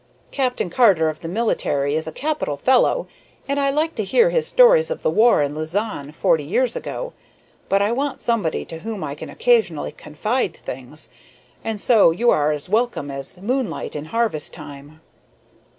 Captain 0.31 0.71
Carter 0.71 1.09
of 1.09 1.19
the 1.19 1.27
military 1.27 1.93
is 1.93 2.07
a 2.07 2.11
capital 2.11 2.57
fellow, 2.57 3.07
and 3.47 3.59
I 3.59 3.69
like 3.69 3.93
to 3.93 4.03
hear 4.03 4.31
his 4.31 4.47
stories 4.47 4.89
of 4.89 5.03
the 5.03 5.11
war 5.11 5.43
in 5.43 5.53
Luzon 5.53 6.11
forty 6.11 6.43
years 6.43 6.75
ago, 6.75 7.13
but 7.69 7.83
I 7.83 7.91
want 7.91 8.19
somebody 8.19 8.65
to 8.65 8.79
whom 8.79 9.03
I 9.03 9.13
can 9.13 9.29
occasionally 9.29 9.91
confide 9.91 10.57
things, 10.57 11.09
and 11.63 11.79
so 11.79 12.09
you 12.09 12.31
are 12.31 12.51
as 12.51 12.67
welcome 12.67 13.11
as 13.11 13.39
moonlight 13.41 13.95
in 13.95 14.05
harvest 14.05 14.51
time." 14.53 15.01